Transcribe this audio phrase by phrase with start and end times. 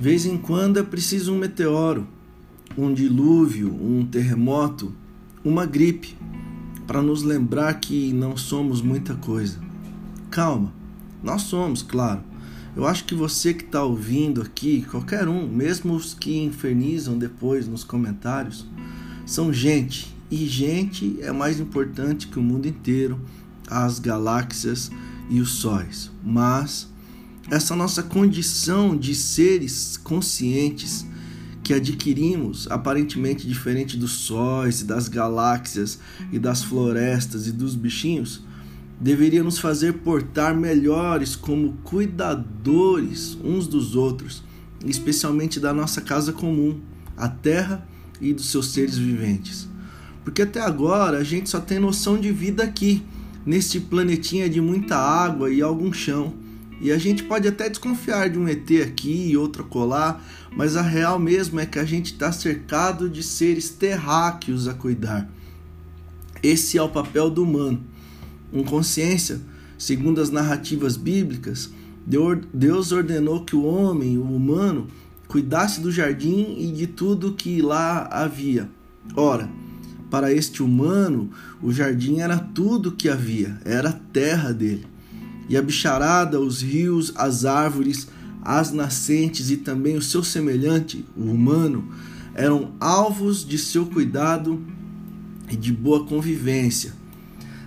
[0.00, 2.06] Vez em quando é preciso um meteoro,
[2.76, 4.94] um dilúvio, um terremoto,
[5.44, 6.16] uma gripe,
[6.86, 9.58] para nos lembrar que não somos muita coisa.
[10.30, 10.72] Calma,
[11.20, 12.20] nós somos, claro.
[12.76, 17.66] Eu acho que você que está ouvindo aqui, qualquer um, mesmo os que infernizam depois
[17.66, 18.64] nos comentários,
[19.26, 20.14] são gente.
[20.30, 23.18] E gente é mais importante que o mundo inteiro,
[23.66, 24.92] as galáxias
[25.28, 26.08] e os sóis.
[26.22, 26.88] Mas
[27.50, 31.06] essa nossa condição de seres conscientes
[31.62, 35.98] que adquirimos, aparentemente diferente dos sóis, das galáxias
[36.32, 38.42] e das florestas e dos bichinhos,
[39.00, 44.42] deveria nos fazer portar melhores como cuidadores uns dos outros,
[44.84, 46.80] especialmente da nossa casa comum,
[47.16, 47.86] a Terra
[48.20, 49.68] e dos seus seres viventes.
[50.24, 53.02] Porque até agora a gente só tem noção de vida aqui,
[53.46, 56.34] neste planetinha de muita água e algum chão.
[56.80, 60.24] E a gente pode até desconfiar de um ET aqui e outro colar,
[60.56, 65.28] mas a real mesmo é que a gente está cercado de seres terráqueos a cuidar.
[66.42, 67.82] Esse é o papel do humano
[68.52, 69.40] em consciência,
[69.76, 71.70] segundo as narrativas bíblicas,
[72.52, 74.86] Deus ordenou que o homem, o humano,
[75.26, 78.70] cuidasse do jardim e de tudo que lá havia.
[79.14, 79.50] Ora,
[80.10, 81.30] para este humano,
[81.62, 84.86] o jardim era tudo que havia, era a terra dele.
[85.48, 88.08] E a bicharada, os rios, as árvores,
[88.42, 91.88] as nascentes e também o seu semelhante, o humano,
[92.34, 94.62] eram alvos de seu cuidado
[95.50, 96.92] e de boa convivência.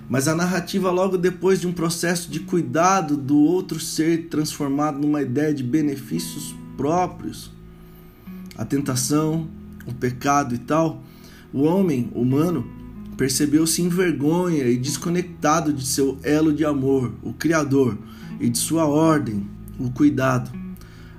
[0.07, 5.21] Mas a narrativa, logo depois de um processo de cuidado do outro ser transformado numa
[5.21, 7.51] ideia de benefícios próprios,
[8.57, 9.47] a tentação,
[9.87, 11.01] o pecado e tal,
[11.53, 12.80] o homem humano
[13.21, 17.95] percebeu-se em vergonha e desconectado de seu elo de amor, o Criador,
[18.39, 20.49] e de sua ordem, o cuidado.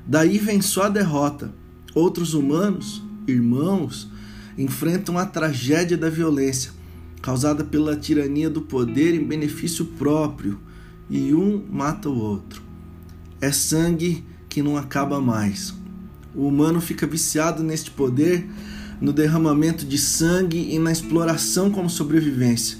[0.05, 1.55] Daí vem só a derrota.
[1.95, 4.11] Outros humanos, irmãos,
[4.59, 6.73] enfrentam a tragédia da violência
[7.23, 10.59] causada pela tirania do poder em benefício próprio,
[11.09, 12.61] e um mata o outro.
[13.41, 15.73] É sangue que não acaba mais.
[16.35, 18.45] O humano fica viciado neste poder,
[19.03, 22.79] no derramamento de sangue e na exploração como sobrevivência,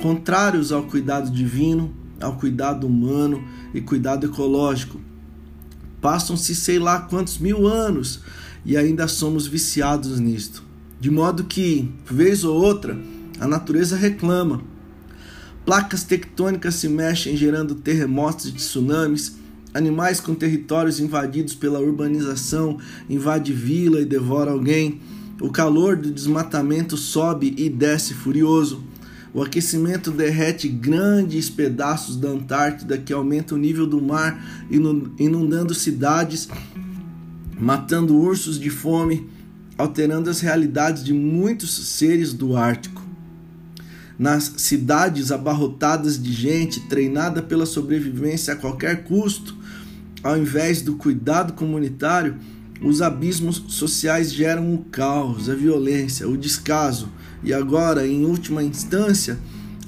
[0.00, 3.44] contrários ao cuidado divino, ao cuidado humano
[3.74, 5.00] e cuidado ecológico.
[6.00, 8.20] Passam-se sei lá quantos mil anos
[8.64, 10.62] e ainda somos viciados nisto.
[11.00, 12.96] De modo que, vez ou outra,
[13.40, 14.62] a natureza reclama.
[15.64, 19.36] Placas tectônicas se mexem, gerando terremotos e tsunamis.
[19.74, 22.78] Animais com territórios invadidos pela urbanização
[23.10, 25.00] invade vila e devora alguém.
[25.40, 28.82] O calor do desmatamento sobe e desce furioso.
[29.34, 34.66] O aquecimento derrete grandes pedaços da Antártida que aumenta o nível do mar,
[35.18, 36.48] inundando cidades,
[37.58, 39.28] matando ursos de fome,
[39.76, 43.06] alterando as realidades de muitos seres do Ártico
[44.18, 49.56] nas cidades abarrotadas de gente treinada pela sobrevivência a qualquer custo,
[50.22, 52.36] ao invés do cuidado comunitário,
[52.80, 57.08] os abismos sociais geram o caos, a violência, o descaso
[57.42, 59.38] e agora, em última instância,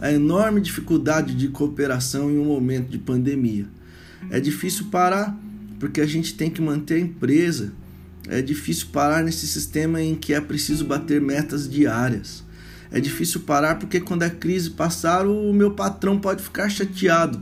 [0.00, 3.66] a enorme dificuldade de cooperação em um momento de pandemia.
[4.30, 5.36] É difícil parar
[5.78, 7.72] porque a gente tem que manter a empresa.
[8.28, 12.44] É difícil parar nesse sistema em que é preciso bater metas diárias.
[12.90, 17.40] É difícil parar porque quando a crise passar, o meu patrão pode ficar chateado.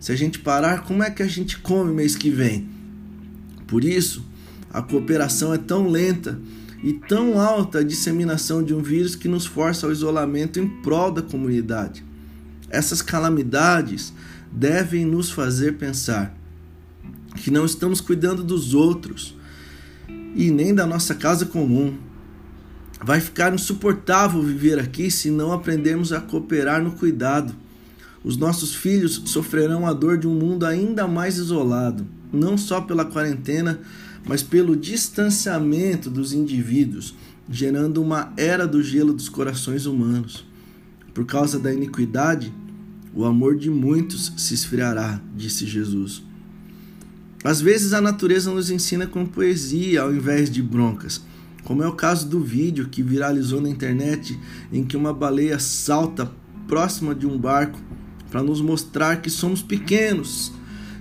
[0.00, 2.68] Se a gente parar, como é que a gente come mês que vem?
[3.66, 4.24] Por isso,
[4.72, 6.40] a cooperação é tão lenta
[6.82, 11.12] e tão alta a disseminação de um vírus que nos força ao isolamento em prol
[11.12, 12.04] da comunidade.
[12.70, 14.12] Essas calamidades
[14.50, 16.36] devem nos fazer pensar
[17.36, 19.36] que não estamos cuidando dos outros
[20.34, 21.96] e nem da nossa casa comum,
[23.04, 27.52] Vai ficar insuportável viver aqui se não aprendermos a cooperar no cuidado.
[28.22, 33.04] Os nossos filhos sofrerão a dor de um mundo ainda mais isolado, não só pela
[33.04, 33.80] quarentena,
[34.26, 37.14] mas pelo distanciamento dos indivíduos,
[37.50, 40.46] gerando uma era do gelo dos corações humanos.
[41.12, 42.52] Por causa da iniquidade,
[43.14, 46.22] o amor de muitos se esfriará, disse Jesus.
[47.44, 51.20] Às vezes a natureza nos ensina com poesia ao invés de broncas
[51.64, 54.38] como é o caso do vídeo que viralizou na internet
[54.72, 56.30] em que uma baleia salta
[56.66, 57.78] próxima de um barco
[58.30, 60.52] para nos mostrar que somos pequenos,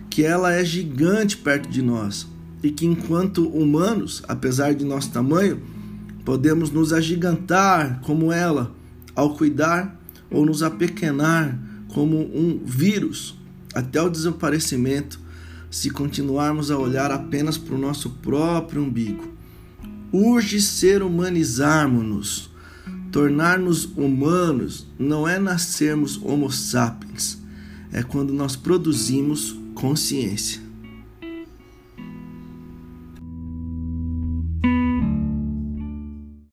[0.10, 2.28] que ela é gigante perto de nós
[2.64, 5.62] e que, enquanto humanos, apesar de nosso tamanho,
[6.24, 8.72] podemos nos agigantar como ela
[9.16, 10.00] ao cuidar
[10.30, 11.60] ou nos apequenar
[11.90, 13.38] como um vírus
[13.74, 15.20] até o desaparecimento
[15.70, 19.34] se continuarmos a olhar apenas para o nosso próprio umbigo.
[20.12, 22.52] Urge ser humanizarmos-nos.
[23.12, 27.42] Tornar-nos humanos não é nascermos homo sapiens,
[27.92, 30.62] é quando nós produzimos consciência.